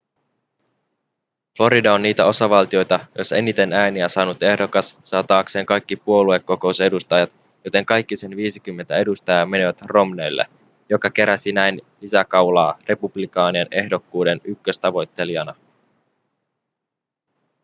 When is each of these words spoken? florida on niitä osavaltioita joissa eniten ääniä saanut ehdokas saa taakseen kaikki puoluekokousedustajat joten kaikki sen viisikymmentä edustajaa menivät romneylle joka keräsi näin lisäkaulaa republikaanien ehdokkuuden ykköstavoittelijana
florida 1.57 1.93
on 1.93 2.01
niitä 2.01 2.25
osavaltioita 2.25 2.99
joissa 3.15 3.35
eniten 3.35 3.73
ääniä 3.73 4.09
saanut 4.09 4.43
ehdokas 4.43 4.97
saa 5.03 5.23
taakseen 5.23 5.65
kaikki 5.65 5.95
puoluekokousedustajat 5.95 7.35
joten 7.65 7.85
kaikki 7.85 8.15
sen 8.15 8.35
viisikymmentä 8.35 8.97
edustajaa 8.97 9.45
menivät 9.45 9.81
romneylle 9.81 10.45
joka 10.89 11.09
keräsi 11.09 11.51
näin 11.51 11.81
lisäkaulaa 12.01 12.79
republikaanien 12.87 13.67
ehdokkuuden 13.71 14.41
ykköstavoittelijana 14.43 15.55